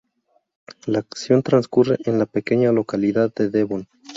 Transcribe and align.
La 0.87 0.97
acción 0.97 1.43
transcurre 1.43 1.97
en 2.05 2.17
la 2.17 2.25
pequeña 2.25 2.71
localidad 2.71 3.31
de 3.35 3.49
Devon. 3.51 3.87